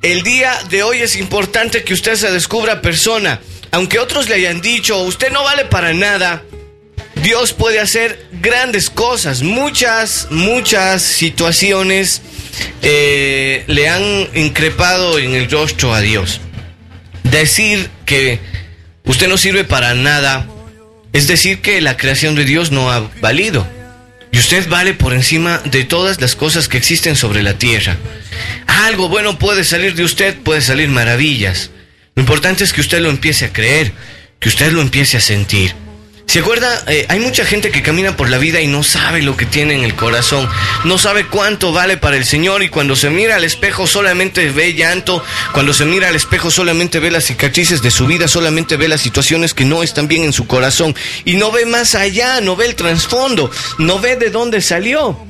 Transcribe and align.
El 0.00 0.22
día 0.22 0.56
de 0.70 0.84
hoy 0.84 0.98
es 1.00 1.16
importante 1.16 1.82
que 1.82 1.92
usted 1.92 2.14
se 2.14 2.30
descubra 2.30 2.80
persona. 2.80 3.40
Aunque 3.72 3.98
otros 3.98 4.28
le 4.28 4.36
hayan 4.36 4.60
dicho, 4.60 5.02
usted 5.02 5.32
no 5.32 5.42
vale 5.42 5.64
para 5.64 5.92
nada, 5.92 6.44
Dios 7.22 7.52
puede 7.52 7.80
hacer 7.80 8.26
grandes 8.40 8.90
cosas. 8.90 9.42
Muchas, 9.42 10.28
muchas 10.30 11.02
situaciones 11.02 12.22
eh, 12.82 13.64
le 13.66 13.88
han 13.88 14.28
increpado 14.34 15.18
en 15.18 15.34
el 15.34 15.50
rostro 15.50 15.92
a 15.92 16.00
Dios. 16.00 16.40
Decir 17.24 17.90
que 18.06 18.38
usted 19.04 19.26
no 19.28 19.36
sirve 19.36 19.64
para 19.64 19.94
nada 19.94 20.46
es 21.12 21.26
decir 21.26 21.60
que 21.60 21.80
la 21.80 21.96
creación 21.96 22.36
de 22.36 22.44
Dios 22.44 22.70
no 22.70 22.92
ha 22.92 23.10
valido. 23.20 23.66
Y 24.32 24.38
usted 24.38 24.68
vale 24.68 24.94
por 24.94 25.14
encima 25.14 25.58
de 25.64 25.84
todas 25.84 26.20
las 26.20 26.36
cosas 26.36 26.68
que 26.68 26.76
existen 26.76 27.16
sobre 27.16 27.42
la 27.42 27.54
tierra. 27.58 27.96
Algo 28.66 29.08
bueno 29.08 29.38
puede 29.38 29.64
salir 29.64 29.94
de 29.94 30.04
usted, 30.04 30.36
puede 30.36 30.60
salir 30.60 30.88
maravillas. 30.88 31.70
Lo 32.14 32.22
importante 32.22 32.64
es 32.64 32.72
que 32.72 32.80
usted 32.80 33.00
lo 33.00 33.10
empiece 33.10 33.46
a 33.46 33.52
creer, 33.52 33.92
que 34.38 34.48
usted 34.48 34.72
lo 34.72 34.82
empiece 34.82 35.16
a 35.16 35.20
sentir. 35.20 35.74
¿Se 36.28 36.40
acuerda? 36.40 36.84
Eh, 36.88 37.06
hay 37.08 37.20
mucha 37.20 37.46
gente 37.46 37.70
que 37.70 37.80
camina 37.80 38.14
por 38.14 38.28
la 38.28 38.36
vida 38.36 38.60
y 38.60 38.66
no 38.66 38.82
sabe 38.82 39.22
lo 39.22 39.34
que 39.34 39.46
tiene 39.46 39.74
en 39.74 39.82
el 39.82 39.94
corazón, 39.94 40.46
no 40.84 40.98
sabe 40.98 41.26
cuánto 41.26 41.72
vale 41.72 41.96
para 41.96 42.18
el 42.18 42.26
Señor 42.26 42.62
y 42.62 42.68
cuando 42.68 42.96
se 42.96 43.08
mira 43.08 43.36
al 43.36 43.44
espejo 43.44 43.86
solamente 43.86 44.50
ve 44.50 44.74
llanto, 44.74 45.24
cuando 45.52 45.72
se 45.72 45.86
mira 45.86 46.08
al 46.08 46.16
espejo 46.16 46.50
solamente 46.50 47.00
ve 47.00 47.10
las 47.10 47.24
cicatrices 47.24 47.80
de 47.80 47.90
su 47.90 48.06
vida, 48.06 48.28
solamente 48.28 48.76
ve 48.76 48.88
las 48.88 49.00
situaciones 49.00 49.54
que 49.54 49.64
no 49.64 49.82
están 49.82 50.06
bien 50.06 50.22
en 50.22 50.34
su 50.34 50.46
corazón 50.46 50.94
y 51.24 51.36
no 51.36 51.50
ve 51.50 51.64
más 51.64 51.94
allá, 51.94 52.42
no 52.42 52.56
ve 52.56 52.66
el 52.66 52.74
trasfondo, 52.74 53.50
no 53.78 53.98
ve 53.98 54.16
de 54.16 54.28
dónde 54.28 54.60
salió. 54.60 55.27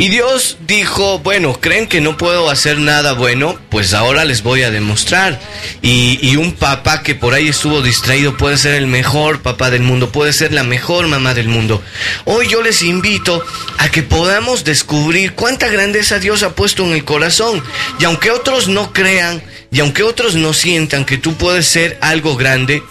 Y 0.00 0.10
Dios 0.10 0.58
dijo, 0.64 1.18
bueno, 1.18 1.58
¿creen 1.60 1.88
que 1.88 2.00
no 2.00 2.16
puedo 2.16 2.50
hacer 2.50 2.78
nada 2.78 3.14
bueno? 3.14 3.58
Pues 3.68 3.94
ahora 3.94 4.24
les 4.24 4.44
voy 4.44 4.62
a 4.62 4.70
demostrar. 4.70 5.40
Y, 5.82 6.36
un 6.36 6.52
papá 6.52 7.02
que 7.02 7.16
por 7.16 7.34
ahí 7.34 7.48
estuvo 7.48 7.82
distraído 7.82 8.36
puede 8.36 8.58
ser 8.58 8.74
el 8.74 8.86
mejor 8.86 9.42
papá 9.42 9.72
del 9.72 9.82
mundo, 9.82 10.12
puede 10.12 10.32
ser 10.32 10.52
la 10.52 10.62
mejor 10.62 11.08
mamá 11.08 11.34
del 11.34 11.48
mundo. 11.48 11.82
Hoy 12.26 12.46
yo 12.46 12.62
les 12.62 12.82
invito 12.82 13.44
a 13.78 13.90
que 13.90 14.04
podamos 14.04 14.62
descubrir 14.62 15.32
cuánta 15.32 15.66
grandeza 15.66 16.20
Dios 16.20 16.44
ha 16.44 16.54
puesto 16.54 16.84
en 16.84 16.92
el 16.92 17.04
corazón. 17.04 17.60
Y 17.98 18.04
aunque 18.04 18.30
otros 18.30 18.68
no 18.68 18.92
crean, 18.92 19.42
y 19.72 19.80
aunque 19.80 20.04
otros 20.04 20.36
no 20.36 20.52
sientan 20.52 21.04
que 21.04 21.18
tú 21.18 21.34
puedes 21.34 21.66
ser 21.66 21.98
algo 22.02 22.36
grande, 22.36 22.84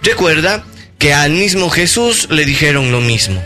recuerda 0.00 0.64
que 1.00 1.12
al 1.12 1.32
mismo 1.32 1.70
Jesús 1.70 2.28
le 2.30 2.44
dijeron 2.44 2.92
lo 2.92 3.00
mismo. 3.00 3.42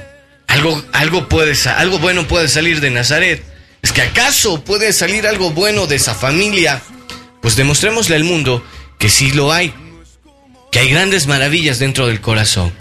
Algo, 0.93 1.29
puede, 1.29 1.55
algo 1.71 1.99
bueno 1.99 2.27
puede 2.27 2.49
salir 2.49 2.81
de 2.81 2.91
Nazaret. 2.91 3.43
¿Es 3.83 3.93
que 3.93 4.03
acaso 4.03 4.65
puede 4.65 4.93
salir 4.93 5.27
algo 5.27 5.51
bueno 5.51 5.87
de 5.87 5.97
esa 5.97 6.15
familia? 6.15 6.83
Pues 7.41 7.57
demostrémosle 7.57 8.17
al 8.17 8.25
mundo 8.25 8.65
que 8.99 9.09
sí 9.09 9.31
lo 9.33 9.53
hay, 9.53 9.73
que 10.73 10.81
hay 10.81 10.91
grandes 10.91 11.27
maravillas 11.27 11.79
dentro 11.79 12.07
del 12.07 12.21
corazón. 12.21 12.73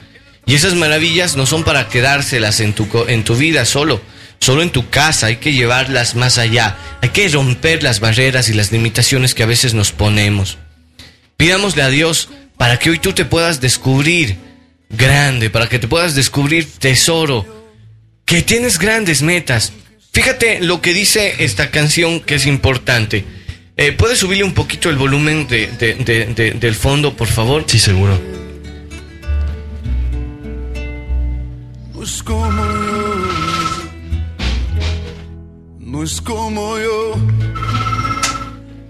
Y 0.45 0.56
esas 0.56 0.75
maravillas 0.75 1.36
no 1.36 1.45
son 1.45 1.63
para 1.63 1.89
quedárselas 1.89 2.59
en 2.59 2.73
tu, 2.73 2.88
en 3.08 3.23
tu 3.23 3.36
vida 3.36 3.66
solo, 3.66 4.02
solo 4.39 4.61
en 4.61 4.69
tu 4.69 4.89
casa, 4.89 5.28
hay 5.28 5.38
que 5.38 5.53
llevarlas 5.53 6.16
más 6.16 6.38
allá, 6.38 6.78
hay 7.02 7.09
que 7.09 7.28
romper 7.30 7.83
las 7.83 8.00
barreras 8.00 8.50
y 8.50 8.53
las 8.53 8.72
limitaciones 8.72 9.33
que 9.33 9.44
a 9.44 9.47
veces 9.47 9.73
nos 9.73 9.91
ponemos. 9.91 10.58
Pidámosle 11.38 11.81
a 11.81 11.89
Dios 11.89 12.30
para 12.58 12.80
que 12.80 12.89
hoy 12.89 13.00
tú 13.00 13.13
te 13.13 13.25
puedas 13.25 13.59
descubrir 13.59 14.38
grande, 14.89 15.50
para 15.50 15.67
que 15.67 15.80
te 15.80 15.88
puedas 15.88 16.16
descubrir 16.16 16.72
tesoro, 16.80 17.45
que 18.26 18.42
tienes 18.42 18.80
grandes 18.80 19.22
metas. 19.22 19.73
Fíjate 20.12 20.59
lo 20.62 20.81
que 20.81 20.94
dice 20.94 21.36
esta 21.40 21.72
canción 21.72 22.20
que 22.20 22.36
es 22.36 22.45
importante. 22.45 23.26
Eh, 23.78 23.92
¿Puedes 23.92 24.20
subirle 24.20 24.44
un 24.44 24.54
poquito 24.54 24.90
el 24.90 24.98
volumen 24.98 25.48
de, 25.48 26.56
del 26.59 26.76
fondo, 26.76 27.16
por 27.16 27.28
favor? 27.28 27.66
Sí, 27.68 27.78
seguro. 27.78 28.20
No 31.94 32.03
es 32.03 32.23
como 32.23 32.64
yo. 32.64 33.16
No 35.80 36.03
es 36.03 36.22
como 36.22 36.78
yo. 36.80 37.16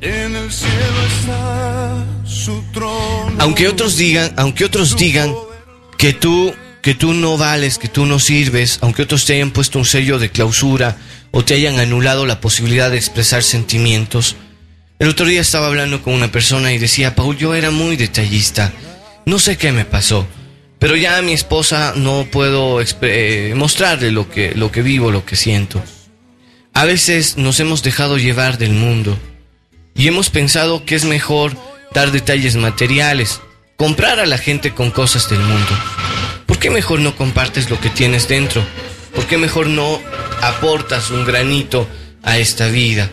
En 0.01 0.35
el 0.35 0.51
cielo 0.51 1.01
está 1.19 2.06
su 2.25 2.63
trono. 2.72 3.35
Aunque 3.40 3.68
otros 3.68 3.97
digan, 3.97 4.31
aunque 4.38 4.66
otros 4.66 4.95
digan 4.95 5.34
que 5.97 6.13
tú 6.13 6.53
que 6.85 6.94
tú 6.94 7.16
no 7.16 7.35
vales, 7.35 7.79
que 7.79 7.88
tú 7.88 8.06
no 8.06 8.19
sirves, 8.19 8.78
aunque 8.81 9.01
otros 9.01 9.25
te 9.25 9.34
hayan 9.34 9.50
puesto 9.50 9.79
un 9.79 9.85
sello 9.85 10.19
de 10.19 10.29
clausura 10.29 10.97
o 11.31 11.44
te 11.44 11.56
hayan 11.56 11.79
anulado 11.79 12.28
la 12.28 12.40
posibilidad 12.40 12.91
de 12.91 12.97
expresar 12.97 13.41
sentimientos. 13.41 14.35
El 15.00 15.09
otro 15.09 15.25
día 15.25 15.41
estaba 15.41 15.66
hablando 15.66 16.03
con 16.03 16.13
una 16.13 16.31
persona 16.31 16.74
y 16.74 16.78
decía, 16.78 17.16
Paul, 17.16 17.38
yo 17.38 17.56
era 17.56 17.72
muy 17.72 17.95
detallista. 17.95 18.72
No 19.25 19.40
sé 19.40 19.57
qué 19.57 19.72
me 19.72 19.84
pasó, 19.84 20.28
pero 20.78 20.95
ya 20.95 21.18
a 21.18 21.24
mi 21.24 21.34
esposa 21.34 21.94
no 21.95 22.28
puedo 22.31 22.79
eh, 23.01 23.53
mostrarle 23.56 24.12
lo 24.12 24.29
que, 24.29 24.53
lo 24.53 24.72
que 24.72 24.84
vivo, 24.84 25.09
lo 25.09 25.25
que 25.25 25.38
siento. 25.38 25.84
A 26.72 26.85
veces 26.85 27.35
nos 27.35 27.59
hemos 27.59 27.81
dejado 27.81 28.19
llevar 28.19 28.59
del 28.59 28.74
mundo 28.74 29.18
y 29.95 30.07
hemos 30.07 30.29
pensado 30.29 30.85
que 30.85 30.94
es 30.94 31.03
mejor 31.03 31.57
dar 31.95 32.12
detalles 32.12 32.56
materiales, 32.57 33.41
comprar 33.75 34.19
a 34.19 34.28
la 34.28 34.38
gente 34.38 34.75
con 34.75 34.91
cosas 34.91 35.28
del 35.29 35.40
mundo. 35.40 36.14
¿Por 36.55 36.61
qué 36.61 36.69
mejor 36.69 37.01
no 37.01 37.17
compartes 37.17 37.69
lo 37.69 37.81
que 37.81 37.89
tienes 37.89 38.29
dentro? 38.29 38.63
¿Por 39.13 39.25
qué 39.27 39.38
mejor 39.38 39.67
no 39.67 40.01
aportas 40.41 41.09
un 41.09 41.25
granito 41.25 41.85
a 42.23 42.38
esta 42.38 42.69
vida? 42.69 43.11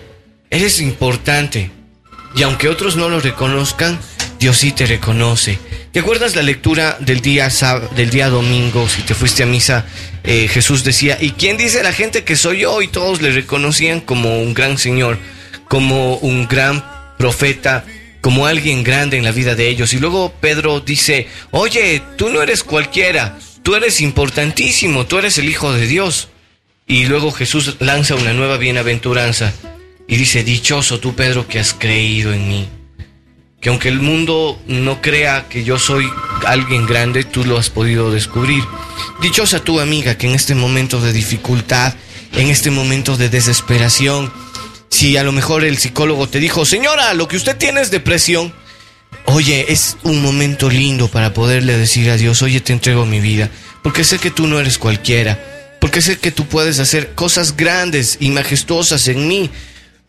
Eres 0.48 0.80
importante. 0.80 1.72
Y 2.36 2.44
aunque 2.44 2.68
otros 2.68 2.94
no 2.94 3.08
lo 3.08 3.18
reconozcan, 3.18 3.98
Dios 4.38 4.58
sí 4.58 4.70
te 4.70 4.86
reconoce. 4.86 5.58
¿Te 5.90 5.98
acuerdas 5.98 6.36
la 6.36 6.42
lectura 6.42 6.96
del 7.00 7.20
día, 7.20 7.48
del 7.96 8.10
día 8.10 8.28
domingo? 8.28 8.88
Si 8.88 9.02
te 9.02 9.12
fuiste 9.12 9.42
a 9.42 9.46
misa, 9.46 9.86
eh, 10.22 10.46
Jesús 10.46 10.84
decía, 10.84 11.18
¿y 11.20 11.32
quién 11.32 11.56
dice 11.56 11.82
la 11.82 11.92
gente 11.92 12.22
que 12.22 12.36
soy 12.36 12.60
yo? 12.60 12.80
Y 12.80 12.86
todos 12.86 13.22
le 13.22 13.32
reconocían 13.32 14.00
como 14.00 14.40
un 14.40 14.54
gran 14.54 14.78
Señor, 14.78 15.18
como 15.66 16.14
un 16.18 16.46
gran 16.46 16.84
profeta, 17.18 17.84
como 18.22 18.46
alguien 18.46 18.84
grande 18.84 19.18
en 19.18 19.24
la 19.24 19.32
vida 19.32 19.54
de 19.54 19.68
ellos. 19.68 19.92
Y 19.92 19.98
luego 19.98 20.32
Pedro 20.40 20.80
dice, 20.80 21.28
oye, 21.50 22.00
tú 22.16 22.30
no 22.30 22.40
eres 22.40 22.62
cualquiera, 22.62 23.36
tú 23.62 23.74
eres 23.74 24.00
importantísimo, 24.00 25.04
tú 25.04 25.18
eres 25.18 25.36
el 25.36 25.48
Hijo 25.48 25.72
de 25.72 25.86
Dios. 25.86 26.28
Y 26.86 27.06
luego 27.06 27.32
Jesús 27.32 27.76
lanza 27.80 28.14
una 28.14 28.32
nueva 28.32 28.56
bienaventuranza 28.56 29.52
y 30.06 30.16
dice, 30.16 30.44
dichoso 30.44 31.00
tú 31.00 31.14
Pedro 31.14 31.48
que 31.48 31.58
has 31.58 31.74
creído 31.74 32.32
en 32.32 32.48
mí. 32.48 32.68
Que 33.60 33.68
aunque 33.68 33.88
el 33.88 34.00
mundo 34.00 34.60
no 34.66 35.02
crea 35.02 35.48
que 35.48 35.64
yo 35.64 35.78
soy 35.78 36.08
alguien 36.46 36.86
grande, 36.86 37.24
tú 37.24 37.44
lo 37.44 37.58
has 37.58 37.70
podido 37.70 38.12
descubrir. 38.12 38.62
Dichosa 39.20 39.60
tu 39.60 39.80
amiga 39.80 40.16
que 40.16 40.28
en 40.28 40.34
este 40.34 40.54
momento 40.54 41.00
de 41.00 41.12
dificultad, 41.12 41.94
en 42.34 42.48
este 42.48 42.70
momento 42.70 43.16
de 43.16 43.28
desesperación, 43.28 44.32
si 44.92 45.16
a 45.16 45.24
lo 45.24 45.32
mejor 45.32 45.64
el 45.64 45.78
psicólogo 45.78 46.28
te 46.28 46.38
dijo, 46.38 46.66
señora, 46.66 47.14
lo 47.14 47.26
que 47.26 47.38
usted 47.38 47.56
tiene 47.56 47.80
es 47.80 47.90
depresión, 47.90 48.52
oye, 49.24 49.72
es 49.72 49.96
un 50.02 50.20
momento 50.20 50.68
lindo 50.68 51.08
para 51.08 51.32
poderle 51.32 51.78
decir 51.78 52.10
a 52.10 52.18
Dios, 52.18 52.42
oye, 52.42 52.60
te 52.60 52.74
entrego 52.74 53.06
mi 53.06 53.18
vida, 53.18 53.48
porque 53.82 54.04
sé 54.04 54.18
que 54.18 54.30
tú 54.30 54.46
no 54.46 54.60
eres 54.60 54.76
cualquiera, 54.76 55.78
porque 55.80 56.02
sé 56.02 56.18
que 56.18 56.30
tú 56.30 56.46
puedes 56.46 56.78
hacer 56.78 57.14
cosas 57.14 57.56
grandes 57.56 58.18
y 58.20 58.28
majestuosas 58.28 59.08
en 59.08 59.26
mí, 59.26 59.50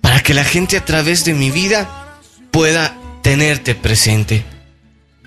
para 0.02 0.22
que 0.22 0.34
la 0.34 0.44
gente 0.44 0.76
a 0.76 0.84
través 0.84 1.24
de 1.24 1.34
mi 1.34 1.50
vida 1.50 2.20
pueda 2.52 2.94
tenerte 3.22 3.76
presente. 3.76 4.44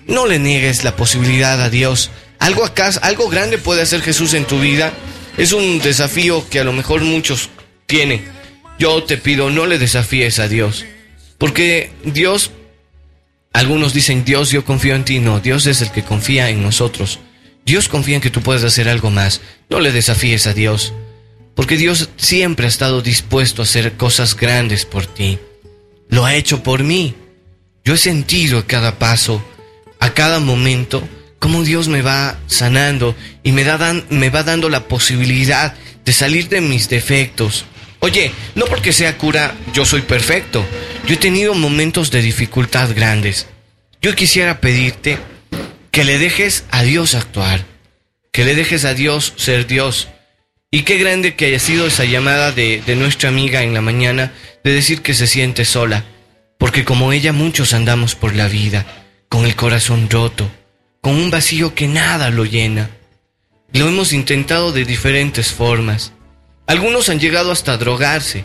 No 0.05 0.27
le 0.27 0.37
niegues 0.37 0.83
la 0.83 0.95
posibilidad 0.95 1.59
a 1.59 1.71
Dios. 1.71 2.11
Algo 2.37 2.63
acá, 2.63 2.91
algo 3.01 3.27
grande 3.27 3.57
puede 3.57 3.81
hacer 3.81 4.03
Jesús 4.03 4.35
en 4.35 4.45
tu 4.45 4.59
vida. 4.59 4.93
Es 5.35 5.51
un 5.51 5.79
desafío 5.79 6.47
que 6.47 6.59
a 6.59 6.63
lo 6.63 6.73
mejor 6.73 7.01
muchos 7.01 7.49
tienen 7.87 8.36
yo 8.79 9.03
te 9.03 9.17
pido, 9.17 9.49
no 9.49 9.65
le 9.65 9.79
desafíes 9.79 10.39
a 10.39 10.47
Dios. 10.47 10.85
Porque 11.37 11.91
Dios, 12.03 12.51
algunos 13.53 13.93
dicen, 13.93 14.25
Dios, 14.25 14.51
yo 14.51 14.65
confío 14.65 14.95
en 14.95 15.05
ti. 15.05 15.19
No, 15.19 15.39
Dios 15.39 15.65
es 15.67 15.81
el 15.81 15.91
que 15.91 16.03
confía 16.03 16.49
en 16.49 16.63
nosotros. 16.63 17.19
Dios 17.65 17.87
confía 17.87 18.15
en 18.15 18.21
que 18.21 18.29
tú 18.29 18.41
puedes 18.41 18.63
hacer 18.63 18.89
algo 18.89 19.11
más. 19.11 19.41
No 19.69 19.79
le 19.79 19.91
desafíes 19.91 20.47
a 20.47 20.53
Dios. 20.53 20.93
Porque 21.55 21.77
Dios 21.77 22.09
siempre 22.17 22.65
ha 22.65 22.69
estado 22.69 23.01
dispuesto 23.01 23.61
a 23.61 23.65
hacer 23.65 23.93
cosas 23.93 24.35
grandes 24.35 24.85
por 24.85 25.05
ti. 25.05 25.39
Lo 26.09 26.25
ha 26.25 26.35
hecho 26.35 26.63
por 26.63 26.83
mí. 26.83 27.15
Yo 27.83 27.95
he 27.95 27.97
sentido 27.97 28.59
a 28.59 28.67
cada 28.67 28.99
paso, 28.99 29.43
a 29.99 30.13
cada 30.13 30.39
momento, 30.39 31.07
cómo 31.39 31.63
Dios 31.63 31.87
me 31.87 32.01
va 32.01 32.39
sanando 32.47 33.15
y 33.43 33.51
me, 33.51 33.63
da, 33.63 33.93
me 34.09 34.29
va 34.29 34.43
dando 34.43 34.69
la 34.69 34.87
posibilidad 34.87 35.75
de 36.05 36.13
salir 36.13 36.49
de 36.49 36.61
mis 36.61 36.89
defectos, 36.89 37.65
Oye, 37.99 38.31
no 38.55 38.65
porque 38.65 38.93
sea 38.93 39.17
cura 39.17 39.55
yo 39.73 39.85
soy 39.85 40.01
perfecto. 40.01 40.65
Yo 41.07 41.15
he 41.15 41.17
tenido 41.17 41.53
momentos 41.53 42.11
de 42.11 42.21
dificultad 42.21 42.93
grandes. 42.95 43.47
Yo 44.01 44.15
quisiera 44.15 44.61
pedirte 44.61 45.17
que 45.91 46.03
le 46.03 46.19
dejes 46.19 46.65
a 46.69 46.83
Dios 46.83 47.15
actuar, 47.15 47.65
que 48.31 48.45
le 48.45 48.53
dejes 48.53 48.85
a 48.85 48.93
Dios 48.93 49.33
ser 49.35 49.65
Dios. 49.65 50.09
Y 50.69 50.83
qué 50.83 50.97
grande 50.97 51.35
que 51.35 51.45
haya 51.45 51.59
sido 51.59 51.87
esa 51.87 52.05
llamada 52.05 52.51
de, 52.51 52.83
nuestra 52.95 53.29
amiga 53.29 53.63
en 53.63 53.73
la 53.73 53.81
mañana 53.81 54.33
de 54.63 54.73
decir 54.73 55.01
que 55.01 55.13
se 55.13 55.27
siente 55.27 55.65
sola. 55.65 56.05
porque 56.59 56.83
como 56.83 57.13
ella 57.13 57.33
muchos 57.33 57.73
andamos 57.73 58.15
por 58.15 58.35
la 58.35 58.47
vida, 58.47 58.85
con 59.29 59.45
el 59.45 59.55
corazón 59.55 60.09
roto, 60.09 60.49
con 61.01 61.13
un 61.13 61.29
vacío 61.29 61.75
que 61.75 61.87
nada 61.87 62.31
lo 62.31 62.45
llena. 62.45 62.89
Lo 63.73 63.87
hemos 63.87 64.11
intentado 64.11 64.71
de 64.71 64.83
diferentes 64.83 65.51
formas. 65.51 66.13
Algunos 66.67 67.07
han 67.07 67.19
llegado 67.19 67.53
hasta 67.53 67.77
drogarse, 67.77 68.43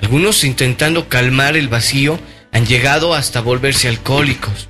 algunos 0.00 0.44
intentando 0.44 1.10
calmar 1.10 1.58
el 1.58 1.68
vacío 1.68 2.18
han 2.52 2.66
llegado 2.66 3.14
hasta 3.14 3.42
volverse 3.42 3.86
alcohólicos. 3.86 4.68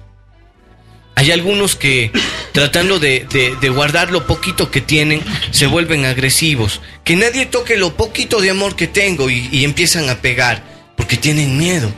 Hay 1.14 1.31
algunos 1.31 1.76
que, 1.76 2.10
tratando 2.52 2.98
de, 2.98 3.26
guardar 3.72 4.10
lo 4.10 4.26
poquito 4.26 4.72
que 4.72 4.81
tienen, 4.81 5.22
se 5.52 5.66
vuelven 5.66 6.04
agresivos. 6.04 6.81
Que 7.04 7.14
nadie 7.14 7.46
toque 7.46 7.76
lo 7.76 7.94
poquito 7.96 8.40
de 8.40 8.50
amor 8.50 8.75
que 8.75 8.88
tengo 8.88 9.31
y, 9.31 9.64
empiezan 9.64 10.08
a 10.08 10.16
pegar, 10.16 10.62
porque 10.96 11.16
tienen 11.16 11.58
miedo. 11.58 11.93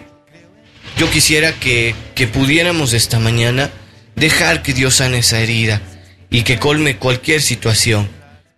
Yo 0.98 1.10
quisiera 1.10 1.52
que, 1.52 1.94
que 2.14 2.26
pudiéramos 2.26 2.92
esta 2.92 3.18
mañana 3.18 3.70
dejar 4.14 4.62
que 4.62 4.74
Dios 4.74 4.96
sane 4.96 5.18
esa 5.18 5.40
herida 5.40 5.80
y 6.28 6.42
que 6.42 6.58
colme 6.58 6.96
cualquier 6.96 7.40
situación. 7.40 8.10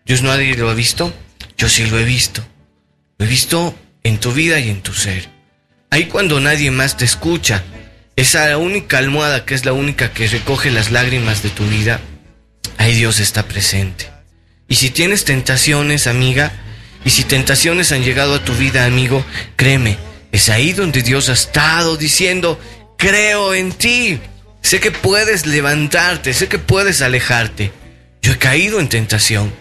¿Dios 0.05 0.23
nadie 0.23 0.57
lo 0.57 0.69
ha 0.69 0.75
visto? 0.75 1.13
Yo 1.57 1.69
sí 1.69 1.87
lo 1.87 1.99
he 1.99 2.05
visto. 2.05 2.45
Lo 3.19 3.27
he 3.27 3.29
visto 3.29 3.75
en 4.03 4.19
tu 4.19 4.33
vida 4.33 4.59
y 4.61 4.71
en 4.71 4.83
tu 4.83 4.93
ser. 4.93 5.29
Ahí 5.91 6.07
cuando 6.07 6.41
nadie 6.41 6.71
más 6.71 6.97
te 6.97 7.05
escucha, 7.05 7.63
esa 8.17 8.57
única 8.59 8.99
almohada 8.99 9.45
que 9.45 9.55
es 9.55 9.65
la 9.65 9.73
única 9.73 10.13
que 10.13 10.27
recoge 10.27 10.71
las 10.71 10.91
lágrimas 10.91 11.43
de 11.43 11.51
tu 11.51 11.67
vida, 11.67 12.01
ahí 12.79 12.95
Dios 12.95 13.21
está 13.21 13.45
presente. 13.45 14.09
Y 14.69 14.77
si 14.77 14.91
tienes 14.91 15.25
tentaciones, 15.25 16.07
amiga, 16.07 16.53
y 17.05 17.11
si 17.11 17.25
tentaciones 17.25 17.93
han 17.93 18.03
llegado 18.03 18.35
a 18.35 18.45
tu 18.45 18.55
vida, 18.55 18.87
amigo, 18.87 19.25
créeme, 19.57 19.99
es 20.33 20.49
ahí 20.49 20.73
donde 20.73 21.03
Dios 21.03 21.29
ha 21.29 21.35
estado 21.35 21.97
diciendo, 21.97 22.59
creo 22.99 23.55
en 23.55 23.73
ti. 23.73 24.19
Sé 24.63 24.81
que 24.81 24.91
puedes 24.91 25.47
levantarte, 25.47 26.33
sé 26.33 26.49
que 26.49 26.59
puedes 26.59 27.03
alejarte. 27.03 27.71
Yo 28.23 28.33
he 28.33 28.39
caído 28.39 28.81
en 28.81 28.89
tentación. 28.89 29.53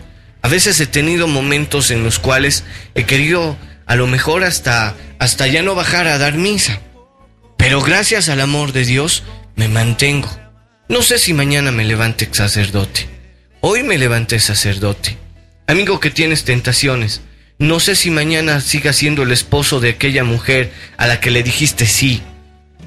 A 0.44 0.50
veces 0.50 0.78
he 0.82 0.88
tenido 0.88 1.28
momentos 1.28 1.90
en 1.90 2.04
los 2.04 2.20
cuales 2.20 2.66
he 2.96 3.06
querido 3.06 3.58
a 3.86 3.96
lo 3.96 4.08
mejor 4.08 4.44
hasta 4.44 4.94
hasta 5.18 5.48
ya 5.48 5.64
no 5.64 5.74
bajar 5.74 6.06
a 6.08 6.18
dar 6.18 6.34
misa. 6.34 6.82
Pero 7.58 7.82
gracias 7.82 8.28
al 8.28 8.42
amor 8.42 8.74
de 8.74 8.84
Dios 8.84 9.24
me 9.56 9.70
mantengo. 9.70 10.30
No 10.90 11.02
sé 11.02 11.18
si 11.18 11.34
mañana 11.34 11.72
me 11.72 11.86
levante 11.86 12.28
sacerdote. 12.30 13.08
Hoy 13.62 13.84
me 13.84 13.98
levanté 13.98 14.38
sacerdote. 14.42 15.18
Amigo 15.66 16.02
que 16.02 16.12
tienes 16.12 16.44
tentaciones, 16.44 17.22
no 17.58 17.80
sé 17.80 17.96
si 17.96 18.12
mañana 18.12 18.60
sigas 18.60 18.98
siendo 18.98 19.24
el 19.24 19.32
esposo 19.32 19.80
de 19.80 19.92
aquella 19.92 20.26
mujer 20.26 20.74
a 20.98 21.08
la 21.08 21.22
que 21.22 21.32
le 21.32 21.42
dijiste 21.42 21.86
sí. 21.86 22.22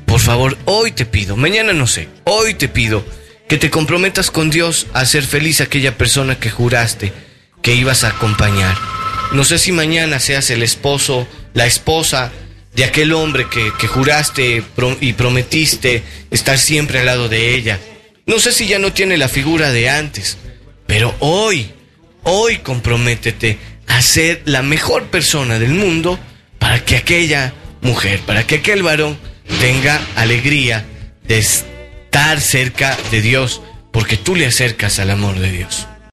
Por 0.04 0.20
favor, 0.20 0.58
hoy 0.66 0.92
te 0.92 1.06
pido, 1.06 1.36
mañana 1.36 1.72
no 1.72 1.86
sé, 1.86 2.10
hoy 2.24 2.52
te 2.52 2.68
pido 2.68 3.02
que 3.48 3.56
te 3.56 3.70
comprometas 3.70 4.30
con 4.30 4.50
Dios 4.50 4.88
a 4.92 5.00
hacer 5.00 5.22
feliz 5.22 5.62
aquella 5.62 5.96
persona 5.96 6.38
que 6.38 6.50
juraste 6.50 7.14
que 7.62 7.74
ibas 7.74 8.04
a 8.04 8.08
acompañar. 8.08 8.76
No 9.32 9.44
sé 9.44 9.58
si 9.58 9.72
mañana 9.72 10.20
seas 10.20 10.50
el 10.50 10.62
esposo, 10.62 11.26
la 11.52 11.66
esposa 11.66 12.32
de 12.74 12.84
aquel 12.84 13.12
hombre 13.12 13.46
que, 13.48 13.86
juraste 13.86 14.62
y 15.00 15.12
prometiste 15.14 16.02
estar 16.30 16.58
siempre 16.58 17.00
al 17.00 17.06
lado 17.06 17.28
de 17.28 17.54
ella. 17.54 17.80
No 18.26 18.38
sé 18.38 18.52
si 18.52 18.66
ya 18.66 18.78
no 18.78 18.92
tiene 18.92 19.16
la 19.16 19.28
figura 19.28 19.72
de 19.72 19.88
antes, 19.88 20.36
pero 20.86 21.14
hoy, 21.20 21.70
hoy 22.22 22.58
comprométete 22.58 23.58
a 23.86 24.02
ser 24.02 24.42
la 24.44 24.62
mejor 24.62 25.04
persona 25.04 25.58
del 25.58 25.72
mundo 25.72 26.18
para 26.58 26.84
que 26.84 26.96
aquella 26.96 27.54
mujer, 27.80 28.20
para 28.20 28.46
que 28.46 28.56
aquel 28.56 28.82
varón 28.82 29.18
tenga 29.60 30.00
alegría 30.16 30.84
de 31.26 31.38
estar 31.38 32.40
cerca 32.40 32.96
de 33.10 33.22
Dios, 33.22 33.62
porque 33.92 34.16
tú 34.16 34.34
le 34.34 34.46
acercas 34.46 34.98
al 34.98 35.10
amor 35.10 35.38
de 35.38 35.50
Dios. 35.50 35.86